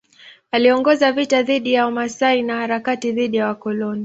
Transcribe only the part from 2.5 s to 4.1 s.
harakati dhidi ya wakoloni.